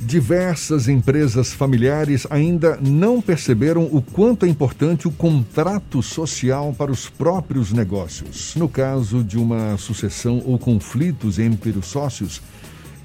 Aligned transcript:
Diversas 0.00 0.88
empresas 0.88 1.52
familiares 1.52 2.26
ainda 2.28 2.78
não 2.80 3.20
perceberam 3.20 3.84
o 3.84 4.02
quanto 4.02 4.44
é 4.44 4.48
importante 4.48 5.08
o 5.08 5.10
contrato 5.10 6.02
social 6.02 6.74
para 6.76 6.92
os 6.92 7.08
próprios 7.08 7.72
negócios. 7.72 8.54
No 8.56 8.68
caso 8.68 9.24
de 9.24 9.38
uma 9.38 9.76
sucessão 9.78 10.42
ou 10.44 10.58
conflitos 10.58 11.38
entre 11.38 11.70
os 11.70 11.86
sócios, 11.86 12.42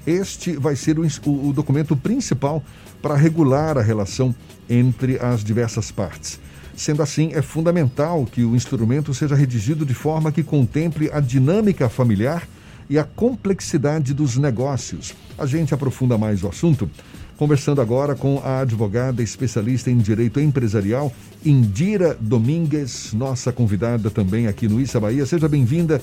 este 0.06 0.56
vai 0.56 0.76
ser 0.76 0.98
o, 0.98 1.06
o 1.48 1.52
documento 1.52 1.96
principal 1.96 2.62
para 3.00 3.16
regular 3.16 3.78
a 3.78 3.82
relação 3.82 4.34
entre 4.68 5.18
as 5.18 5.42
diversas 5.42 5.90
partes. 5.90 6.38
Sendo 6.76 7.02
assim, 7.02 7.30
é 7.32 7.42
fundamental 7.42 8.26
que 8.26 8.44
o 8.44 8.54
instrumento 8.54 9.14
seja 9.14 9.34
redigido 9.34 9.84
de 9.84 9.94
forma 9.94 10.30
que 10.30 10.42
contemple 10.42 11.10
a 11.12 11.20
dinâmica 11.20 11.88
familiar 11.88 12.46
e 12.88 12.98
a 12.98 13.04
complexidade 13.04 14.14
dos 14.14 14.36
negócios. 14.36 15.14
A 15.38 15.46
gente 15.46 15.74
aprofunda 15.74 16.16
mais 16.16 16.42
o 16.42 16.48
assunto 16.48 16.90
conversando 17.36 17.80
agora 17.80 18.14
com 18.14 18.40
a 18.44 18.60
advogada 18.60 19.20
especialista 19.20 19.90
em 19.90 19.98
direito 19.98 20.38
empresarial, 20.38 21.12
Indira 21.44 22.16
Domingues, 22.20 23.12
nossa 23.12 23.52
convidada 23.52 24.10
também 24.10 24.46
aqui 24.46 24.68
no 24.68 24.80
Issa 24.80 25.00
Bahia. 25.00 25.26
Seja 25.26 25.48
bem-vinda. 25.48 26.00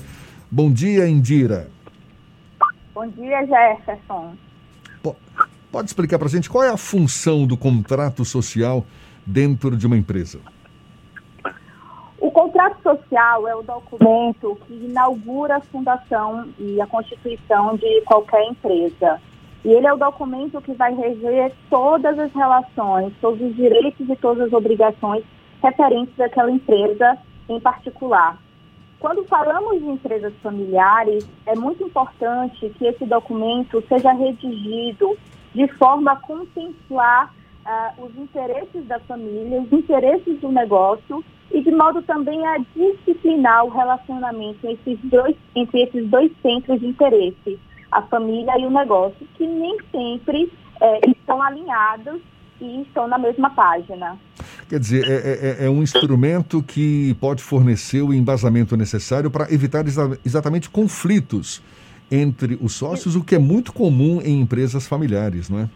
Bom 0.50 0.70
dia, 0.70 1.08
Indira. 1.08 1.68
Bom 2.94 3.08
dia, 3.08 3.40
Jefferson. 3.46 4.34
Pode 5.72 5.88
explicar 5.88 6.18
para 6.18 6.26
a 6.26 6.30
gente 6.30 6.50
qual 6.50 6.64
é 6.64 6.68
a 6.68 6.76
função 6.76 7.46
do 7.46 7.56
contrato 7.56 8.24
social 8.24 8.84
dentro 9.24 9.76
de 9.76 9.86
uma 9.86 9.96
empresa? 9.96 10.40
Contrato 12.60 12.82
social 12.82 13.48
é 13.48 13.56
o 13.56 13.62
documento 13.62 14.58
que 14.66 14.74
inaugura 14.74 15.56
a 15.56 15.60
fundação 15.60 16.46
e 16.58 16.78
a 16.78 16.86
constituição 16.86 17.74
de 17.74 18.02
qualquer 18.02 18.42
empresa. 18.50 19.18
E 19.64 19.72
ele 19.72 19.86
é 19.86 19.92
o 19.94 19.96
documento 19.96 20.60
que 20.60 20.74
vai 20.74 20.94
reger 20.94 21.54
todas 21.70 22.18
as 22.18 22.30
relações, 22.34 23.14
todos 23.18 23.40
os 23.40 23.56
direitos 23.56 24.06
e 24.06 24.14
todas 24.14 24.48
as 24.48 24.52
obrigações 24.52 25.24
referentes 25.62 26.20
àquela 26.20 26.50
empresa 26.50 27.16
em 27.48 27.58
particular. 27.58 28.36
Quando 28.98 29.24
falamos 29.24 29.80
de 29.80 29.88
empresas 29.88 30.34
familiares, 30.42 31.26
é 31.46 31.56
muito 31.56 31.82
importante 31.82 32.68
que 32.76 32.86
esse 32.86 33.06
documento 33.06 33.82
seja 33.88 34.12
redigido 34.12 35.16
de 35.54 35.66
forma 35.78 36.12
a 36.12 36.16
contemplar 36.16 37.32
os 37.98 38.16
interesses 38.16 38.84
da 38.86 38.98
família, 39.00 39.60
os 39.60 39.72
interesses 39.72 40.40
do 40.40 40.50
negócio 40.50 41.24
e 41.52 41.62
de 41.62 41.70
modo 41.70 42.00
também 42.02 42.44
a 42.46 42.58
disciplinar 42.74 43.64
o 43.64 43.68
relacionamento 43.68 44.58
entre 44.66 44.92
esses 44.92 45.10
dois, 45.10 45.36
entre 45.54 45.82
esses 45.82 46.08
dois 46.08 46.30
centros 46.42 46.80
de 46.80 46.86
interesse, 46.86 47.58
a 47.90 48.02
família 48.02 48.58
e 48.58 48.66
o 48.66 48.70
negócio, 48.70 49.26
que 49.34 49.46
nem 49.46 49.76
sempre 49.90 50.52
é, 50.80 51.10
estão 51.10 51.42
alinhados 51.42 52.20
e 52.60 52.82
estão 52.82 53.08
na 53.08 53.18
mesma 53.18 53.50
página. 53.50 54.16
Quer 54.68 54.78
dizer, 54.78 55.04
é, 55.08 55.64
é, 55.64 55.66
é 55.66 55.70
um 55.70 55.82
instrumento 55.82 56.62
que 56.62 57.14
pode 57.20 57.42
fornecer 57.42 58.02
o 58.02 58.14
embasamento 58.14 58.76
necessário 58.76 59.30
para 59.30 59.52
evitar 59.52 59.86
exa 59.86 60.18
exatamente 60.24 60.70
conflitos 60.70 61.60
entre 62.10 62.58
os 62.60 62.74
sócios, 62.74 63.16
o 63.16 63.24
que 63.24 63.34
é 63.34 63.38
muito 63.38 63.72
comum 63.72 64.20
em 64.22 64.40
empresas 64.40 64.86
familiares, 64.86 65.48
não 65.48 65.60
é? 65.60 65.68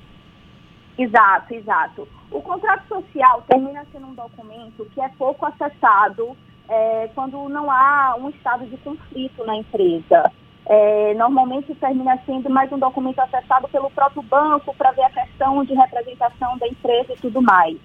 Exato, 0.97 1.55
exato. 1.55 2.09
O 2.31 2.41
contrato 2.41 2.87
social 2.87 3.42
termina 3.48 3.84
sendo 3.91 4.06
um 4.06 4.14
documento 4.14 4.84
que 4.92 5.01
é 5.01 5.09
pouco 5.11 5.45
acessado 5.47 6.36
é, 6.69 7.11
quando 7.14 7.48
não 7.48 7.70
há 7.70 8.17
um 8.19 8.31
estado 8.31 8.64
de 8.67 8.77
conflito 8.78 9.45
na 9.45 9.56
empresa. 9.56 10.31
É, 10.67 11.12
normalmente 11.14 11.75
termina 11.75 12.19
sendo 12.25 12.48
mais 12.48 12.73
um 12.73 12.78
documento 12.78 13.19
acessado 13.19 13.69
pelo 13.69 13.91
próprio 13.91 14.23
banco 14.23 14.75
para 14.77 14.92
ver 14.92 15.03
a 15.03 15.11
questão 15.11 15.62
de 15.64 15.75
representação 15.75 16.56
da 16.59 16.67
empresa 16.67 17.12
e 17.12 17.20
tudo 17.20 17.42
mais. 17.42 17.77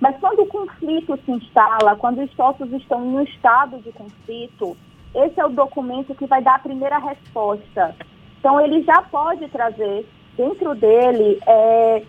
Mas 0.00 0.16
quando 0.18 0.42
o 0.42 0.46
conflito 0.46 1.18
se 1.24 1.30
instala, 1.30 1.96
quando 1.96 2.22
os 2.22 2.30
sócios 2.32 2.70
estão 2.72 3.04
em 3.04 3.16
um 3.16 3.22
estado 3.22 3.78
de 3.78 3.92
conflito, 3.92 4.76
esse 5.14 5.40
é 5.40 5.46
o 5.46 5.50
documento 5.50 6.14
que 6.14 6.26
vai 6.26 6.42
dar 6.42 6.56
a 6.56 6.60
primeira 6.60 6.98
resposta. 6.98 7.94
Então, 8.38 8.60
ele 8.60 8.82
já 8.82 9.00
pode 9.02 9.48
trazer 9.48 10.06
dentro 10.36 10.74
dele 10.74 11.40
é, 11.46 12.02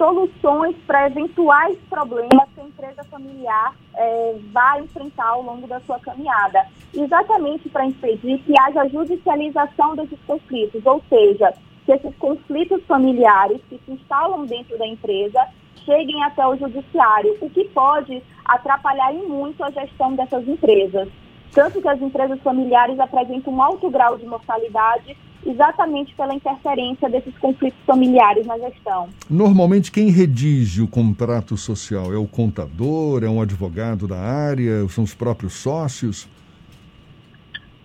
soluções 0.00 0.74
para 0.86 1.08
eventuais 1.08 1.76
problemas 1.90 2.48
que 2.54 2.60
a 2.60 2.64
empresa 2.64 3.04
familiar 3.04 3.74
é, 3.94 4.36
vai 4.50 4.80
enfrentar 4.80 5.26
ao 5.26 5.42
longo 5.42 5.66
da 5.66 5.78
sua 5.80 5.98
caminhada. 5.98 6.66
Exatamente 6.94 7.68
para 7.68 7.84
impedir 7.84 8.38
que 8.38 8.58
haja 8.58 8.88
judicialização 8.88 9.94
desses 9.94 10.18
conflitos, 10.26 10.80
ou 10.86 11.02
seja, 11.06 11.52
que 11.84 11.92
esses 11.92 12.16
conflitos 12.16 12.82
familiares 12.84 13.60
que 13.68 13.78
se 13.84 13.92
instalam 13.92 14.46
dentro 14.46 14.78
da 14.78 14.86
empresa 14.86 15.46
cheguem 15.84 16.24
até 16.24 16.46
o 16.46 16.56
judiciário, 16.56 17.36
o 17.42 17.50
que 17.50 17.64
pode 17.64 18.22
atrapalhar 18.46 19.14
em 19.14 19.28
muito 19.28 19.62
a 19.62 19.70
gestão 19.70 20.14
dessas 20.14 20.48
empresas. 20.48 21.08
Tanto 21.52 21.82
que 21.82 21.88
as 21.88 22.00
empresas 22.00 22.40
familiares 22.40 22.98
apresentam 22.98 23.52
um 23.52 23.62
alto 23.62 23.90
grau 23.90 24.16
de 24.16 24.24
mortalidade 24.24 25.14
exatamente 25.44 26.14
pela 26.14 26.34
interferência 26.34 27.08
desses 27.08 27.36
conflitos 27.38 27.78
familiares 27.86 28.46
na 28.46 28.58
gestão. 28.58 29.08
Normalmente, 29.28 29.90
quem 29.90 30.10
redige 30.10 30.82
o 30.82 30.88
contrato 30.88 31.56
social 31.56 32.12
é 32.12 32.16
o 32.16 32.26
contador, 32.26 33.24
é 33.24 33.28
um 33.28 33.40
advogado 33.40 34.06
da 34.06 34.18
área, 34.18 34.86
são 34.88 35.04
os 35.04 35.14
próprios 35.14 35.54
sócios? 35.54 36.28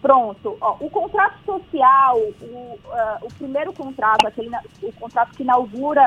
Pronto. 0.01 0.55
Ó, 0.61 0.75
o 0.79 0.89
contrato 0.89 1.35
social, 1.45 2.19
o, 2.19 2.45
uh, 2.45 2.77
o 3.23 3.33
primeiro 3.39 3.73
contrato, 3.73 4.27
aquele, 4.27 4.51
o 4.83 4.91
contrato 4.91 5.35
que 5.35 5.41
inaugura 5.41 6.03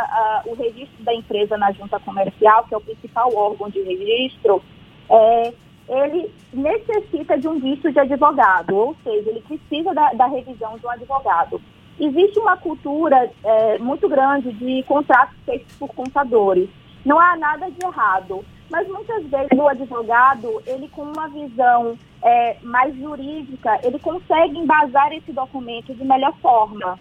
uh, 0.47 0.51
o 0.51 0.55
registro 0.55 1.03
da 1.03 1.13
empresa 1.13 1.57
na 1.57 1.73
junta 1.73 1.99
comercial, 1.99 2.65
que 2.69 2.75
é 2.75 2.77
o 2.77 2.81
principal 2.81 3.35
órgão 3.35 3.69
de 3.69 3.83
registro, 3.83 4.63
é, 5.11 5.53
ele 5.89 6.31
necessita 6.53 7.39
de 7.39 7.49
um 7.49 7.59
visto 7.59 7.91
de 7.91 7.99
advogado, 7.99 8.75
ou 8.75 8.97
seja, 9.03 9.31
ele 9.31 9.41
precisa 9.41 9.95
da, 9.95 10.13
da 10.13 10.27
revisão 10.27 10.79
de 10.79 10.87
um 10.87 10.91
advogado. 10.91 11.61
Existe 11.99 12.39
uma 12.39 12.57
cultura 12.57 13.31
é, 13.43 13.79
muito 13.79 14.09
grande 14.09 14.53
de 14.53 14.83
contratos 14.85 15.35
feitos 15.45 15.75
por 15.77 15.89
contadores. 15.95 16.69
Não 17.05 17.19
há 17.19 17.37
nada 17.37 17.71
de 17.71 17.85
errado, 17.85 18.45
mas 18.71 18.87
muitas 18.87 19.25
vezes 19.25 19.59
o 19.59 19.67
advogado, 19.67 20.63
ele 20.67 20.89
com 20.89 21.03
uma 21.03 21.29
visão 21.29 21.99
é, 22.23 22.57
mais 22.63 22.95
jurídica, 22.95 23.81
ele 23.83 23.99
consegue 23.99 24.59
embasar 24.59 25.13
esse 25.13 25.33
documento 25.33 25.95
de 25.95 26.05
melhor 26.05 26.35
forma. 26.41 26.99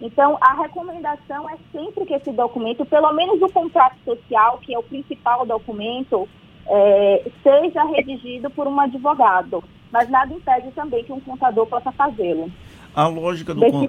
Então, 0.00 0.38
a 0.40 0.54
recomendação 0.54 1.48
é 1.50 1.56
sempre 1.70 2.06
que 2.06 2.14
esse 2.14 2.32
documento, 2.32 2.86
pelo 2.86 3.12
menos 3.12 3.40
o 3.42 3.48
contrato 3.50 3.96
social, 4.02 4.58
que 4.58 4.74
é 4.74 4.78
o 4.78 4.82
principal 4.82 5.44
documento, 5.44 6.26
é, 6.66 7.30
seja 7.42 7.84
redigido 7.84 8.50
por 8.50 8.66
um 8.66 8.78
advogado, 8.80 9.62
mas 9.92 10.08
nada 10.08 10.32
impede 10.32 10.70
também 10.72 11.04
que 11.04 11.12
um 11.12 11.20
contador 11.20 11.66
possa 11.66 11.90
fazê-lo. 11.92 12.50
A 12.94 13.06
lógica 13.06 13.54
do 13.54 13.60
con... 13.60 13.86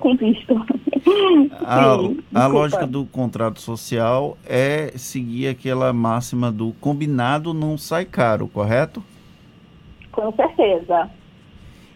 a, 1.66 1.98
Sim, 1.98 2.24
a 2.34 2.48
lógica 2.48 2.86
do 2.86 3.06
contrato 3.06 3.60
social 3.60 4.38
é 4.46 4.92
seguir 4.96 5.48
aquela 5.48 5.92
máxima 5.92 6.52
do 6.52 6.72
combinado 6.74 7.54
não 7.54 7.78
sai 7.78 8.06
caro, 8.06 8.48
correto? 8.48 9.04
Com 10.12 10.32
certeza. 10.34 11.10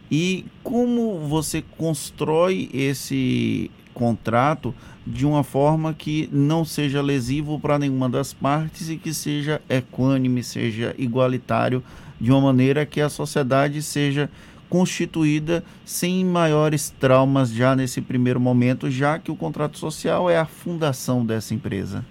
E 0.09 0.45
como 0.63 1.19
você 1.19 1.63
constrói 1.77 2.69
esse 2.73 3.69
contrato 3.95 4.75
de 5.07 5.25
uma 5.25 5.43
forma 5.43 5.93
que 5.93 6.29
não 6.31 6.63
seja 6.63 7.01
lesivo 7.01 7.59
para 7.59 7.79
nenhuma 7.79 8.09
das 8.09 8.33
partes 8.33 8.89
e 8.89 8.97
que 8.97 9.13
seja 9.13 9.61
equânime, 9.67 10.43
seja 10.43 10.93
igualitário, 10.97 11.81
de 12.19 12.31
uma 12.31 12.41
maneira 12.41 12.85
que 12.85 13.01
a 13.01 13.09
sociedade 13.09 13.81
seja 13.81 14.29
constituída 14.69 15.63
sem 15.85 16.25
maiores 16.25 16.89
traumas 16.89 17.49
já 17.51 17.75
nesse 17.75 18.01
primeiro 18.01 18.39
momento, 18.39 18.89
já 18.89 19.17
que 19.17 19.31
o 19.31 19.35
contrato 19.35 19.77
social 19.77 20.29
é 20.29 20.37
a 20.37 20.45
fundação 20.45 21.25
dessa 21.25 21.53
empresa. 21.53 22.05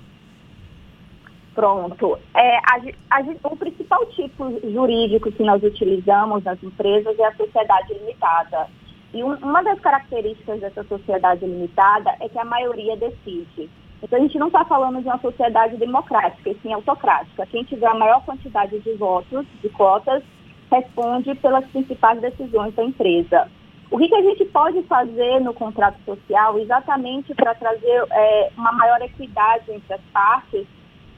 Pronto. 1.55 2.19
É, 2.35 2.57
a, 2.59 2.81
a, 3.11 3.49
o 3.49 3.57
principal 3.57 4.05
tipo 4.07 4.61
jurídico 4.73 5.31
que 5.31 5.43
nós 5.43 5.63
utilizamos 5.63 6.43
nas 6.43 6.61
empresas 6.63 7.17
é 7.19 7.25
a 7.25 7.35
sociedade 7.35 7.95
limitada. 7.95 8.67
E 9.15 9.23
um, 9.23 9.33
uma 9.37 9.63
das 9.63 9.79
características 9.79 10.61
dessa 10.61 10.83
sociedade 10.85 11.47
limitada 11.47 12.17
é 12.21 12.29
que 12.29 12.39
a 12.39 12.45
maioria 12.45 12.97
decide. 12.97 13.71
Então, 14.03 14.19
a 14.19 14.23
gente 14.23 14.39
não 14.39 14.49
está 14.49 14.65
falando 14.65 15.01
de 15.01 15.07
uma 15.07 15.21
sociedade 15.21 15.77
democrática, 15.77 16.51
e 16.51 16.59
sim 16.61 16.73
autocrática. 16.73 17.47
Quem 17.47 17.63
tiver 17.63 17.87
a 17.87 17.95
maior 17.95 18.25
quantidade 18.25 18.79
de 18.81 18.93
votos, 18.95 19.47
de 19.63 19.69
cotas, 19.71 20.23
responde 20.71 21.33
pelas 21.37 21.65
principais 21.67 22.21
decisões 22.21 22.75
da 22.75 22.83
empresa. 22.83 23.49
O 23.89 23.99
que, 23.99 24.09
que 24.09 24.17
a 24.17 24.23
gente 24.23 24.45
pode 24.47 24.83
fazer 24.83 25.41
no 25.41 25.55
contrato 25.55 25.97
social, 26.05 26.59
exatamente 26.59 27.33
para 27.35 27.55
trazer 27.55 28.05
é, 28.11 28.51
uma 28.57 28.73
maior 28.73 29.01
equidade 29.01 29.71
entre 29.71 29.95
as 29.95 30.01
partes, 30.13 30.67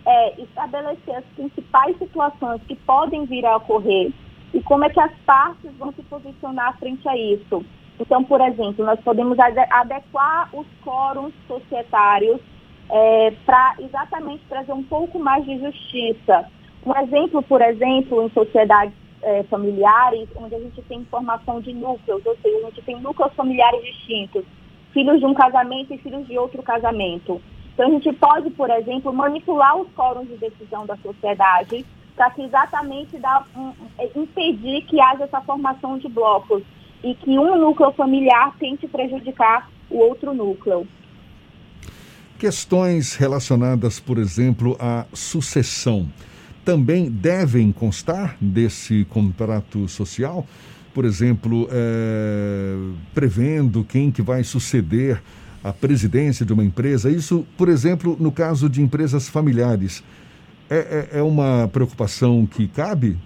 é 0.05 0.41
estabelecer 0.41 1.17
as 1.17 1.25
principais 1.35 1.97
situações 1.99 2.61
que 2.69 2.77
podem 2.77 3.25
vir 3.25 3.47
a 3.47 3.57
ocorrer 3.57 4.13
e 4.53 4.63
como 4.63 4.85
é 4.85 4.91
que 4.91 5.01
as 5.01 5.13
partes 5.25 5.71
vão 5.77 5.93
se 5.93 6.03
posicionar 6.03 6.79
frente 6.79 7.09
a 7.09 7.17
isso. 7.17 7.65
Então, 7.99 8.23
por 8.25 8.41
exemplo, 8.41 8.85
nós 8.85 9.01
podemos 9.01 9.39
adequar 9.39 10.49
os 10.53 10.67
quóruns 10.85 11.33
societários 11.49 12.41
é, 12.91 13.33
para 13.45 13.75
exatamente 13.81 14.45
trazer 14.49 14.73
um 14.73 14.83
pouco 14.83 15.19
mais 15.19 15.45
de 15.45 15.59
justiça. 15.59 16.47
Um 16.85 16.95
exemplo, 17.01 17.43
por 17.43 17.61
exemplo, 17.63 18.23
em 18.23 18.31
sociedades 18.31 18.95
é, 19.23 19.43
familiares, 19.45 20.29
onde 20.37 20.55
a 20.55 20.61
gente 20.61 20.81
tem 20.83 21.05
formação 21.07 21.61
de 21.61 21.73
núcleos, 21.73 22.25
ou 22.25 22.37
seja, 22.37 22.59
a 22.59 22.71
gente 22.71 22.83
tem 22.83 23.01
núcleos 23.01 23.33
familiares 23.35 23.83
distintos, 23.83 24.45
filhos 24.93 25.19
de 25.19 25.27
um 25.27 25.35
casamento 25.35 25.93
e 25.93 25.99
filhos 25.99 26.27
de 26.27 26.39
outro 26.39 26.63
casamento. 26.63 27.41
Então, 27.73 27.89
a 27.89 27.91
gente 27.91 28.13
pode, 28.13 28.51
por 28.51 28.71
exemplo, 28.71 29.13
manipular 29.13 29.77
os 29.77 29.89
fóruns 29.93 30.29
de 30.29 30.37
decisão 30.37 30.87
da 30.87 30.97
sociedade 30.99 31.85
para 32.15 32.31
que 32.31 32.43
exatamente 32.43 33.19
dá, 33.19 33.45
um, 33.55 33.73
impedir 34.15 34.83
que 34.83 34.99
haja 35.01 35.25
essa 35.25 35.41
formação 35.43 35.99
de 35.99 36.09
blocos 36.09 36.63
e 37.03 37.15
que 37.15 37.39
um 37.39 37.59
núcleo 37.59 37.93
familiar 37.93 38.55
tente 38.59 38.87
prejudicar 38.87 39.71
o 39.91 39.99
outro 39.99 40.35
núcleo. 40.35 40.87
Questões 42.39 43.15
relacionadas, 43.15 43.99
por 43.99 44.19
exemplo, 44.19 44.77
à 44.79 45.07
sucessão 45.13 46.09
também 46.65 47.09
devem 47.09 47.71
constar 47.71 48.37
desse 48.41 49.07
contrato 49.09 49.89
social? 49.89 50.45
Por 50.93 51.05
exemplo, 51.05 51.69
é, 51.71 52.75
prevendo 53.15 53.85
quem 53.85 54.11
que 54.11 54.21
vai 54.21 54.43
suceder 54.43 55.23
a 55.63 55.73
presidência 55.73 56.45
de 56.45 56.53
uma 56.53 56.65
empresa. 56.65 57.11
Isso, 57.11 57.47
por 57.57 57.69
exemplo, 57.69 58.17
no 58.19 58.31
caso 58.31 58.69
de 58.69 58.83
empresas 58.83 59.29
familiares, 59.29 60.03
é, 60.69 61.09
é, 61.13 61.19
é 61.19 61.23
uma 61.23 61.69
preocupação 61.73 62.47
que 62.47 62.69
cabe? 62.69 63.17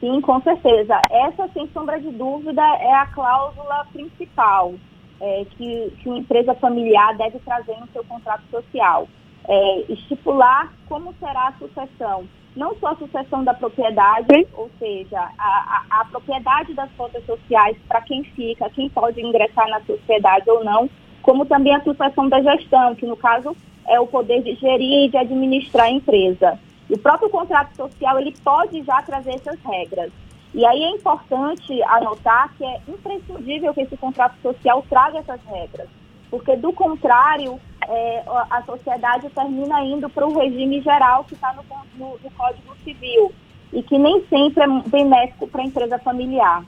Sim, 0.00 0.20
com 0.22 0.40
certeza. 0.40 1.00
Essa, 1.10 1.46
sem 1.48 1.68
sombra 1.68 2.00
de 2.00 2.10
dúvida, 2.10 2.62
é 2.62 2.92
a 2.94 3.06
cláusula 3.06 3.86
principal 3.92 4.74
é, 5.20 5.44
que, 5.50 5.92
que 6.00 6.08
uma 6.08 6.18
empresa 6.18 6.54
familiar 6.54 7.14
deve 7.16 7.38
trazer 7.40 7.78
no 7.78 7.86
seu 7.88 8.02
contrato 8.04 8.42
social. 8.50 9.06
É, 9.46 9.84
estipular 9.92 10.72
como 10.88 11.14
será 11.20 11.48
a 11.48 11.52
sucessão. 11.52 12.24
Não 12.56 12.74
só 12.76 12.88
a 12.88 12.96
sucessão 12.96 13.44
da 13.44 13.54
propriedade, 13.54 14.46
ou 14.54 14.70
seja, 14.78 15.20
a, 15.38 15.84
a, 15.90 16.00
a 16.00 16.04
propriedade 16.06 16.74
das 16.74 16.90
contas 16.96 17.24
sociais 17.26 17.76
para 17.86 18.00
quem 18.00 18.24
fica, 18.24 18.70
quem 18.70 18.88
pode 18.88 19.20
ingressar 19.20 19.68
na 19.68 19.80
sociedade 19.82 20.50
ou 20.50 20.64
não, 20.64 20.88
como 21.22 21.44
também 21.44 21.74
a 21.74 21.84
sucessão 21.84 22.28
da 22.28 22.40
gestão, 22.42 22.94
que 22.94 23.06
no 23.06 23.16
caso 23.16 23.54
é 23.86 24.00
o 24.00 24.06
poder 24.06 24.42
de 24.42 24.54
gerir 24.54 25.06
e 25.06 25.08
de 25.10 25.16
administrar 25.16 25.86
a 25.86 25.90
empresa. 25.90 26.58
O 26.90 26.98
próprio 26.98 27.30
contrato 27.30 27.74
social 27.76 28.18
ele 28.18 28.34
pode 28.42 28.82
já 28.82 29.00
trazer 29.02 29.36
essas 29.36 29.58
regras. 29.64 30.10
E 30.52 30.66
aí 30.66 30.82
é 30.82 30.90
importante 30.90 31.80
anotar 31.84 32.52
que 32.58 32.64
é 32.64 32.80
imprescindível 32.88 33.72
que 33.72 33.82
esse 33.82 33.96
contrato 33.96 34.34
social 34.42 34.84
traga 34.90 35.18
essas 35.18 35.40
regras, 35.44 35.88
porque 36.28 36.56
do 36.56 36.72
contrário, 36.72 37.60
é, 37.88 38.24
a 38.50 38.60
sociedade 38.66 39.30
termina 39.30 39.80
indo 39.84 40.10
para 40.10 40.26
o 40.26 40.36
regime 40.36 40.80
geral 40.80 41.24
que 41.24 41.34
está 41.34 41.54
no, 41.54 41.62
no, 41.96 42.18
no 42.18 42.30
Código 42.32 42.76
Civil 42.82 43.32
e 43.72 43.82
que 43.84 43.96
nem 43.96 44.24
sempre 44.26 44.64
é 44.64 44.66
benéfico 44.88 45.46
para 45.46 45.62
a 45.62 45.66
empresa 45.66 45.98
familiar. 46.00 46.64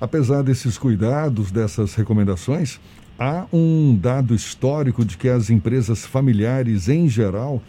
Apesar 0.00 0.42
desses 0.42 0.78
cuidados, 0.78 1.52
dessas 1.52 1.94
recomendações, 1.94 2.80
há 3.18 3.44
um 3.52 3.94
dado 3.94 4.34
histórico 4.34 5.04
de 5.04 5.18
que 5.18 5.28
as 5.28 5.50
empresas 5.50 6.06
familiares, 6.06 6.88
em 6.88 7.08
geral, 7.08 7.60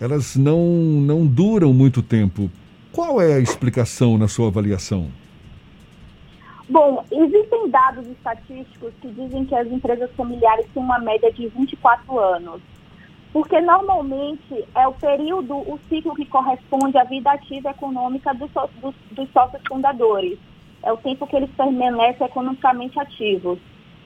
elas 0.00 0.36
não, 0.36 0.64
não 0.66 1.26
duram 1.26 1.72
muito 1.72 2.02
tempo. 2.02 2.50
Qual 2.92 3.20
é 3.20 3.34
a 3.34 3.40
explicação 3.40 4.16
na 4.16 4.28
sua 4.28 4.48
avaliação? 4.48 5.08
Bom, 6.68 7.04
existem 7.10 7.70
dados 7.70 8.06
estatísticos 8.06 8.92
que 9.00 9.08
dizem 9.08 9.44
que 9.44 9.54
as 9.54 9.66
empresas 9.68 10.10
familiares 10.16 10.66
têm 10.74 10.82
uma 10.82 10.98
média 10.98 11.32
de 11.32 11.48
24 11.48 12.18
anos. 12.18 12.60
Porque 13.32 13.60
normalmente 13.60 14.64
é 14.74 14.86
o 14.86 14.92
período, 14.92 15.54
o 15.54 15.78
ciclo 15.88 16.14
que 16.14 16.26
corresponde 16.26 16.96
à 16.98 17.04
vida 17.04 17.30
ativa 17.30 17.70
econômica 17.70 18.34
dos, 18.34 18.50
dos, 18.80 18.94
dos 19.12 19.30
sócios 19.32 19.62
fundadores. 19.66 20.38
É 20.82 20.92
o 20.92 20.96
tempo 20.96 21.26
que 21.26 21.36
eles 21.36 21.50
permanecem 21.56 22.26
economicamente 22.26 22.98
ativos. 22.98 23.58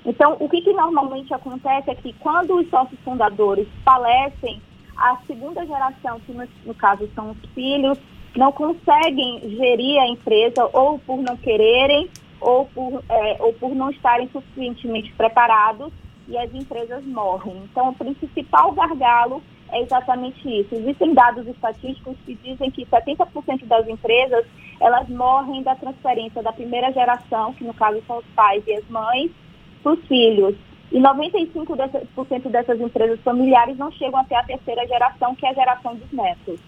Então, 0.05 0.37
o 0.41 0.49
que, 0.49 0.61
que 0.63 0.73
normalmente 0.73 1.33
acontece 1.33 1.91
é 1.91 1.95
que 1.95 2.13
quando 2.15 2.57
os 2.57 2.69
sócios 2.69 2.99
fundadores 3.01 3.69
falecem, 3.85 4.61
a 4.97 5.17
segunda 5.27 5.65
geração, 5.67 6.21
que 6.21 6.33
no, 6.33 6.47
no 6.65 6.75
caso 6.75 7.09
são 7.15 7.31
os 7.31 7.51
filhos, 7.55 7.99
não 8.37 8.53
conseguem 8.53 9.41
gerir 9.51 10.01
a 10.01 10.09
empresa 10.09 10.69
ou 10.73 10.99
por 10.99 11.19
não 11.19 11.37
quererem 11.37 12.09
ou 12.41 12.67
por, 12.67 13.03
é, 13.09 13.37
ou 13.41 13.53
por 13.55 13.75
não 13.75 13.91
estarem 13.91 14.29
suficientemente 14.29 15.13
preparados 15.13 15.93
e 16.29 16.37
as 16.37 16.53
empresas 16.55 17.05
morrem. 17.05 17.57
Então, 17.71 17.91
o 17.91 17.95
principal 17.95 18.73
gargalo 18.73 19.43
é 19.71 19.83
exatamente 19.83 20.41
isso. 20.49 20.75
Existem 20.75 21.15
dados 21.15 21.47
estatísticos 21.47 22.17
que 22.25 22.35
dizem 22.37 22.71
que 22.71 22.85
70% 22.87 23.67
das 23.67 23.89
empresas 23.89 24.45
elas 24.81 25.09
morrem 25.09 25.63
da 25.63 25.75
transferência 25.75 26.43
da 26.43 26.53
primeira 26.53 26.93
geração, 26.93 27.55
que 27.55 27.65
no 27.65 27.75
caso 27.75 28.03
são 28.07 28.19
os 28.19 28.27
pais 28.35 28.63
e 28.67 28.75
as 28.75 28.87
mães, 28.89 29.31
para 29.83 29.93
os 29.93 30.07
filhos. 30.07 30.57
E 30.93 31.01
95% 31.01 32.51
dessas 32.51 32.79
empresas 32.79 33.19
familiares 33.21 33.79
não 33.79 33.91
chegam 33.91 34.21
até 34.21 34.37
a 34.37 34.43
terceira 34.43 34.87
geração, 34.87 35.35
que 35.35 35.47
é 35.47 35.51
a 35.51 35.55
geração 35.55 35.97
dos 35.97 36.13
netos. 36.13 36.61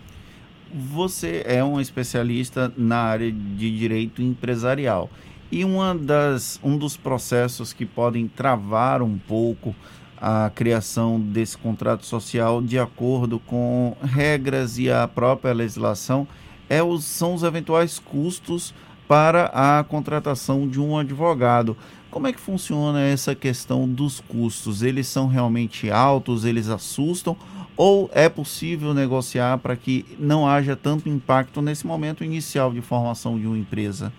Você 0.72 1.44
é 1.46 1.62
um 1.62 1.78
especialista 1.78 2.72
na 2.76 2.96
área 2.96 3.30
de 3.30 3.78
direito 3.78 4.22
empresarial. 4.22 5.10
E 5.52 5.62
uma 5.62 5.94
das, 5.94 6.58
um 6.64 6.76
dos 6.78 6.96
processos 6.96 7.72
que 7.72 7.84
podem 7.84 8.26
travar 8.26 9.02
um 9.02 9.18
pouco 9.18 9.74
a 10.16 10.50
criação 10.54 11.20
desse 11.20 11.58
contrato 11.58 12.06
social 12.06 12.62
de 12.62 12.78
acordo 12.78 13.38
com 13.38 13.94
regras 14.02 14.78
e 14.78 14.90
a 14.90 15.06
própria 15.06 15.52
legislação 15.52 16.26
é 16.68 16.82
os, 16.82 17.04
são 17.04 17.34
os 17.34 17.42
eventuais 17.42 17.98
custos 17.98 18.74
para 19.06 19.50
a 19.52 19.84
contratação 19.84 20.66
de 20.66 20.80
um 20.80 20.96
advogado. 20.96 21.76
Como 22.14 22.28
é 22.28 22.32
que 22.32 22.38
funciona 22.38 23.02
essa 23.02 23.34
questão 23.34 23.88
dos 23.88 24.20
custos? 24.20 24.84
Eles 24.84 25.08
são 25.08 25.26
realmente 25.26 25.90
altos? 25.90 26.44
Eles 26.44 26.68
assustam? 26.68 27.36
Ou 27.76 28.08
é 28.14 28.28
possível 28.28 28.94
negociar 28.94 29.58
para 29.58 29.74
que 29.74 30.06
não 30.16 30.46
haja 30.46 30.76
tanto 30.76 31.08
impacto 31.08 31.60
nesse 31.60 31.84
momento 31.84 32.22
inicial 32.22 32.70
de 32.70 32.80
formação 32.80 33.36
de 33.36 33.48
uma 33.48 33.58
empresa? 33.58 34.12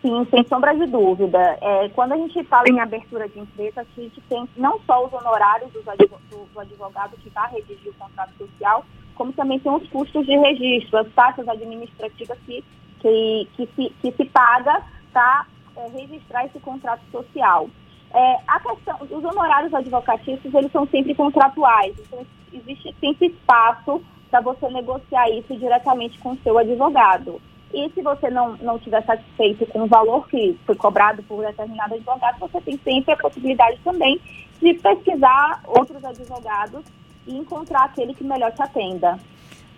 Sim, 0.00 0.26
sem 0.30 0.42
sombra 0.46 0.74
de 0.74 0.86
dúvida. 0.86 1.38
É, 1.60 1.90
quando 1.90 2.12
a 2.12 2.16
gente 2.16 2.42
fala 2.44 2.70
em 2.70 2.80
abertura 2.80 3.28
de 3.28 3.40
empresa, 3.40 3.82
a 3.82 4.00
gente 4.00 4.18
tem 4.22 4.48
não 4.56 4.80
só 4.86 5.04
os 5.04 5.12
honorários 5.12 5.70
do, 5.72 5.82
do 5.82 6.58
advogado 6.58 7.18
que 7.22 7.28
vai 7.28 7.52
redigir 7.52 7.90
o 7.90 7.94
contrato 7.98 8.32
social, 8.38 8.82
como 9.14 9.30
também 9.34 9.58
tem 9.58 9.70
os 9.70 9.86
custos 9.90 10.24
de 10.24 10.38
registro, 10.38 11.00
as 11.00 11.08
taxas 11.12 11.46
administrativas 11.46 12.38
que, 12.46 12.64
que, 13.00 13.48
que, 13.54 13.68
se, 13.76 13.92
que 14.00 14.12
se 14.12 14.24
paga 14.24 14.82
para 15.12 15.46
é, 15.76 15.88
registrar 15.88 16.46
esse 16.46 16.58
contrato 16.60 17.02
social. 17.10 17.68
É, 18.12 18.38
a 18.46 18.60
questão, 18.60 18.96
os 19.00 19.24
honorários 19.24 19.74
advocatícios, 19.74 20.54
eles 20.54 20.70
são 20.70 20.86
sempre 20.86 21.14
contratuais, 21.14 21.94
então 21.98 22.24
existe 22.52 22.94
sempre 23.00 23.26
espaço 23.26 24.02
para 24.30 24.40
você 24.40 24.68
negociar 24.68 25.28
isso 25.30 25.56
diretamente 25.56 26.18
com 26.18 26.32
o 26.32 26.38
seu 26.38 26.56
advogado. 26.58 27.40
E 27.72 27.90
se 27.90 28.02
você 28.02 28.30
não, 28.30 28.56
não 28.58 28.76
estiver 28.76 29.04
satisfeito 29.04 29.66
com 29.66 29.82
o 29.82 29.86
valor 29.88 30.28
que 30.28 30.56
foi 30.64 30.76
cobrado 30.76 31.24
por 31.24 31.44
determinado 31.44 31.94
advogado, 31.94 32.38
você 32.38 32.60
tem 32.60 32.78
sempre 32.78 33.14
a 33.14 33.16
possibilidade 33.16 33.80
também 33.82 34.20
de 34.60 34.74
pesquisar 34.74 35.60
outros 35.66 36.04
advogados 36.04 36.84
e 37.26 37.36
encontrar 37.36 37.84
aquele 37.84 38.14
que 38.14 38.22
melhor 38.22 38.52
te 38.52 38.62
atenda. 38.62 39.18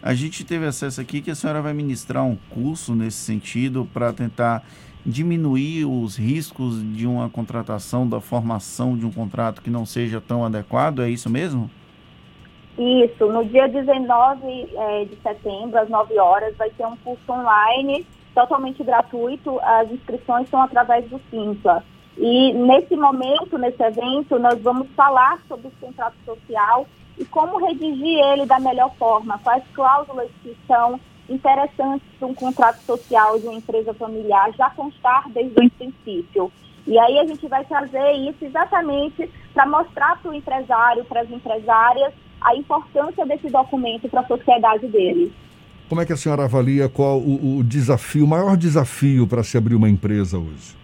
A 0.02 0.14
gente 0.14 0.44
teve 0.44 0.66
acesso 0.66 1.00
aqui 1.00 1.20
que 1.20 1.30
a 1.30 1.34
senhora 1.34 1.60
vai 1.60 1.72
ministrar 1.72 2.24
um 2.24 2.36
curso 2.50 2.94
nesse 2.94 3.18
sentido 3.18 3.88
para 3.92 4.12
tentar 4.12 4.62
diminuir 5.04 5.84
os 5.84 6.16
riscos 6.16 6.82
de 6.94 7.06
uma 7.06 7.30
contratação, 7.30 8.08
da 8.08 8.20
formação 8.20 8.96
de 8.96 9.06
um 9.06 9.12
contrato 9.12 9.62
que 9.62 9.70
não 9.70 9.86
seja 9.86 10.20
tão 10.20 10.44
adequado? 10.44 11.00
É 11.00 11.08
isso 11.08 11.30
mesmo? 11.30 11.70
Isso, 12.76 13.26
no 13.32 13.44
dia 13.44 13.68
19 13.68 14.68
é, 14.74 15.04
de 15.04 15.16
setembro, 15.22 15.78
às 15.78 15.88
9 15.88 16.18
horas, 16.18 16.54
vai 16.56 16.68
ter 16.70 16.84
um 16.86 16.96
curso 16.96 17.32
online 17.32 18.06
totalmente 18.34 18.84
gratuito. 18.84 19.58
As 19.60 19.90
inscrições 19.90 20.48
são 20.50 20.60
através 20.60 21.08
do 21.08 21.18
Simpla. 21.30 21.82
E 22.18 22.52
nesse 22.52 22.96
momento, 22.96 23.56
nesse 23.56 23.82
evento, 23.82 24.38
nós 24.38 24.60
vamos 24.60 24.88
falar 24.94 25.38
sobre 25.48 25.68
o 25.68 25.72
contrato 25.80 26.16
social 26.24 26.86
e 27.18 27.24
como 27.24 27.64
redigir 27.64 28.18
ele 28.32 28.46
da 28.46 28.58
melhor 28.58 28.94
forma, 28.98 29.38
quais 29.38 29.62
cláusulas 29.72 30.28
que 30.42 30.56
são 30.66 31.00
interessantes 31.28 32.06
para 32.18 32.28
um 32.28 32.34
contrato 32.34 32.80
social 32.82 33.38
de 33.38 33.46
uma 33.46 33.56
empresa 33.56 33.92
familiar 33.94 34.52
já 34.56 34.70
constar 34.70 35.28
desde 35.30 35.58
o 35.58 35.70
princípio. 35.70 36.52
E 36.86 36.98
aí 36.98 37.18
a 37.18 37.26
gente 37.26 37.46
vai 37.48 37.64
trazer 37.64 38.12
isso 38.12 38.44
exatamente 38.44 39.28
para 39.52 39.66
mostrar 39.66 40.20
para 40.20 40.30
o 40.30 40.34
empresário, 40.34 41.04
para 41.04 41.22
as 41.22 41.30
empresárias, 41.30 42.12
a 42.40 42.54
importância 42.54 43.26
desse 43.26 43.48
documento 43.48 44.08
para 44.08 44.20
a 44.20 44.26
sociedade 44.26 44.86
deles. 44.86 45.32
Como 45.88 46.00
é 46.00 46.06
que 46.06 46.12
a 46.12 46.16
senhora 46.16 46.44
avalia 46.44 46.88
qual 46.88 47.18
o, 47.18 47.58
o 47.58 47.64
desafio, 47.64 48.24
o 48.24 48.28
maior 48.28 48.56
desafio 48.56 49.26
para 49.26 49.42
se 49.42 49.56
abrir 49.56 49.74
uma 49.74 49.88
empresa 49.88 50.38
hoje? 50.38 50.76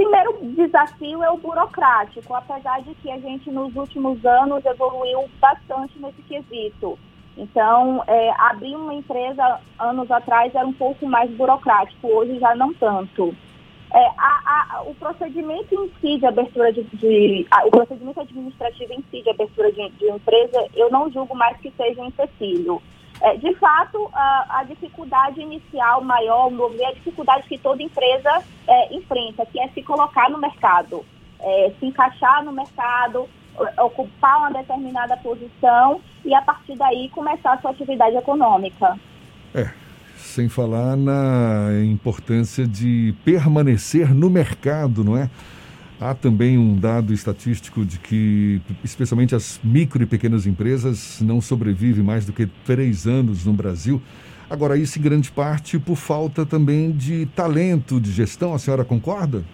Primeiro 0.00 0.38
desafio 0.56 1.22
é 1.22 1.30
o 1.30 1.36
burocrático, 1.36 2.34
apesar 2.34 2.80
de 2.80 2.94
que 2.94 3.10
a 3.10 3.18
gente 3.18 3.50
nos 3.50 3.76
últimos 3.76 4.24
anos 4.24 4.64
evoluiu 4.64 5.28
bastante 5.38 5.98
nesse 5.98 6.22
quesito. 6.22 6.98
Então, 7.36 8.02
é, 8.06 8.30
abrir 8.38 8.76
uma 8.76 8.94
empresa 8.94 9.60
anos 9.78 10.10
atrás 10.10 10.54
era 10.54 10.66
um 10.66 10.72
pouco 10.72 11.06
mais 11.06 11.30
burocrático, 11.32 12.08
hoje 12.08 12.38
já 12.38 12.54
não 12.54 12.72
tanto. 12.72 13.34
É, 13.92 14.06
a, 14.16 14.78
a, 14.78 14.82
o 14.86 14.94
procedimento 14.94 15.74
em 15.74 15.92
si 16.00 16.18
de 16.18 16.24
abertura 16.24 16.72
de, 16.72 16.82
de 16.82 17.46
a, 17.50 17.66
o 17.66 17.70
procedimento 17.70 18.20
administrativo 18.20 18.94
em 18.94 19.04
si 19.10 19.20
de 19.22 19.28
abertura 19.28 19.70
de, 19.70 19.86
de 19.90 20.08
empresa, 20.08 20.66
eu 20.74 20.90
não 20.90 21.10
julgo 21.10 21.36
mais 21.36 21.58
que 21.58 21.70
seja 21.72 22.00
um 22.00 22.06
empecilho. 22.06 22.80
É, 23.22 23.36
de 23.36 23.54
fato, 23.56 24.08
a, 24.14 24.60
a, 24.60 24.64
dificuldade 24.64 25.40
inicial 25.40 26.02
maior, 26.02 26.50
no 26.50 26.74
é 26.80 26.86
a 26.86 26.92
dificuldade 26.92 27.46
que 27.46 27.58
toda 27.58 27.82
empresa 27.82 28.42
é, 28.66 28.94
enfrenta, 28.94 29.44
que 29.44 29.60
é 29.60 29.68
se 29.68 29.82
colocar 29.82 30.30
no 30.30 30.38
mercado, 30.38 31.04
é, 31.38 31.72
se 31.78 31.86
encaixar 31.86 32.42
no 32.42 32.52
mercado, 32.52 33.28
ocupar 33.78 34.38
uma 34.38 34.52
determinada 34.52 35.16
posição 35.18 36.00
e, 36.24 36.34
a 36.34 36.40
partir 36.40 36.76
daí, 36.76 37.10
começar 37.10 37.52
a 37.52 37.58
sua 37.58 37.72
atividade 37.72 38.16
econômica. 38.16 38.98
É, 39.54 39.70
sem 40.16 40.48
falar 40.48 40.96
na 40.96 41.68
importância 41.84 42.66
de 42.66 43.14
permanecer 43.24 44.14
no 44.14 44.30
mercado, 44.30 45.04
não 45.04 45.16
é? 45.16 45.28
Há 46.00 46.14
também 46.14 46.56
um 46.56 46.74
dado 46.76 47.12
estatístico 47.12 47.84
de 47.84 47.98
que, 47.98 48.62
especialmente 48.82 49.34
as 49.34 49.60
micro 49.62 50.02
e 50.02 50.06
pequenas 50.06 50.46
empresas, 50.46 51.20
não 51.20 51.42
sobrevivem 51.42 52.02
mais 52.02 52.24
do 52.24 52.32
que 52.32 52.46
três 52.64 53.06
anos 53.06 53.44
no 53.44 53.52
Brasil. 53.52 54.00
Agora, 54.48 54.78
isso 54.78 54.98
em 54.98 55.02
grande 55.02 55.30
parte 55.30 55.78
por 55.78 55.96
falta 55.96 56.46
também 56.46 56.90
de 56.90 57.26
talento 57.26 58.00
de 58.00 58.10
gestão. 58.12 58.54
A 58.54 58.58
senhora 58.58 58.82
concorda? 58.82 59.44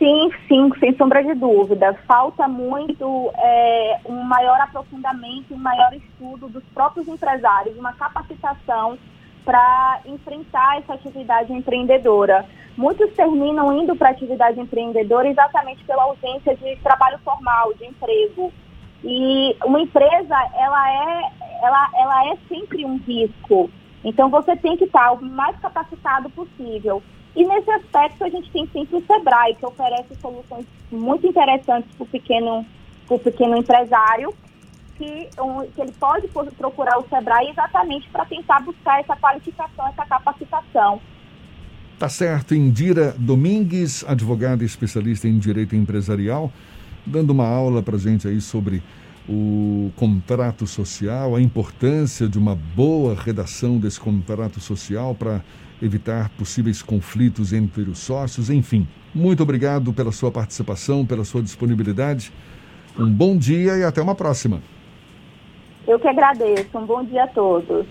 Sim, 0.00 0.30
sim, 0.48 0.68
sem 0.80 0.96
sombra 0.96 1.22
de 1.22 1.34
dúvida. 1.34 1.94
Falta 2.04 2.48
muito 2.48 3.30
é, 3.36 4.00
um 4.04 4.24
maior 4.24 4.60
aprofundamento, 4.62 5.54
um 5.54 5.58
maior 5.58 5.94
estudo 5.94 6.48
dos 6.48 6.64
próprios 6.74 7.06
empresários, 7.06 7.78
uma 7.78 7.92
capacitação 7.92 8.98
para 9.44 10.00
enfrentar 10.06 10.78
essa 10.78 10.94
atividade 10.94 11.52
empreendedora. 11.52 12.44
Muitos 12.76 13.12
terminam 13.12 13.72
indo 13.78 13.94
para 13.94 14.08
a 14.08 14.12
atividade 14.12 14.58
empreendedora 14.58 15.28
exatamente 15.28 15.84
pela 15.84 16.04
ausência 16.04 16.56
de 16.56 16.76
trabalho 16.76 17.18
formal, 17.18 17.74
de 17.74 17.86
emprego. 17.86 18.52
E 19.04 19.56
uma 19.64 19.80
empresa, 19.80 20.36
ela 20.54 20.90
é, 20.90 21.30
ela, 21.62 21.90
ela 21.94 22.32
é 22.32 22.36
sempre 22.48 22.84
um 22.84 22.96
risco. 22.98 23.70
Então, 24.04 24.30
você 24.30 24.56
tem 24.56 24.76
que 24.76 24.84
estar 24.84 25.12
o 25.12 25.22
mais 25.22 25.56
capacitado 25.58 26.30
possível. 26.30 27.02
E 27.34 27.44
nesse 27.44 27.70
aspecto, 27.70 28.24
a 28.24 28.28
gente 28.28 28.50
tem 28.50 28.66
sempre 28.68 28.96
o 28.96 29.06
SEBRAE, 29.06 29.54
que 29.54 29.66
oferece 29.66 30.14
soluções 30.16 30.66
muito 30.90 31.26
interessantes 31.26 31.90
para 31.94 32.04
o 32.04 32.06
pequeno, 32.06 32.66
pequeno 33.22 33.56
empresário, 33.56 34.34
que, 34.96 35.28
um, 35.40 35.66
que 35.70 35.80
ele 35.80 35.92
pode 35.92 36.28
procurar 36.56 36.98
o 36.98 37.08
SEBRAE 37.08 37.50
exatamente 37.50 38.08
para 38.10 38.24
tentar 38.24 38.60
buscar 38.60 39.00
essa 39.00 39.16
qualificação, 39.16 39.86
essa 39.88 40.04
capacitação. 40.04 41.00
Tá 42.02 42.08
certo. 42.08 42.52
Indira 42.52 43.14
Domingues, 43.16 44.04
advogada 44.08 44.64
especialista 44.64 45.28
em 45.28 45.38
direito 45.38 45.76
empresarial, 45.76 46.50
dando 47.06 47.30
uma 47.30 47.46
aula 47.46 47.80
para 47.80 47.96
gente 47.96 48.26
aí 48.26 48.40
sobre 48.40 48.82
o 49.28 49.88
contrato 49.94 50.66
social, 50.66 51.36
a 51.36 51.40
importância 51.40 52.26
de 52.28 52.36
uma 52.36 52.56
boa 52.56 53.14
redação 53.14 53.78
desse 53.78 54.00
contrato 54.00 54.58
social 54.58 55.14
para 55.14 55.42
evitar 55.80 56.28
possíveis 56.30 56.82
conflitos 56.82 57.52
entre 57.52 57.82
os 57.82 58.00
sócios, 58.00 58.50
enfim. 58.50 58.84
Muito 59.14 59.44
obrigado 59.44 59.92
pela 59.92 60.10
sua 60.10 60.32
participação, 60.32 61.06
pela 61.06 61.24
sua 61.24 61.40
disponibilidade. 61.40 62.32
Um 62.98 63.08
bom 63.08 63.36
dia 63.36 63.78
e 63.78 63.84
até 63.84 64.02
uma 64.02 64.16
próxima. 64.16 64.60
Eu 65.86 66.00
que 66.00 66.08
agradeço. 66.08 66.76
Um 66.76 66.84
bom 66.84 67.04
dia 67.04 67.22
a 67.22 67.28
todos. 67.28 67.86